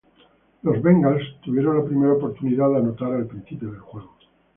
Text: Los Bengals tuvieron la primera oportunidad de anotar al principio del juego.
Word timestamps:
Los 0.63 0.81
Bengals 0.81 1.21
tuvieron 1.43 1.77
la 1.77 1.85
primera 1.85 2.13
oportunidad 2.13 2.69
de 2.71 2.77
anotar 2.77 3.11
al 3.13 3.27
principio 3.27 3.69
del 3.69 3.81
juego. 3.81 4.11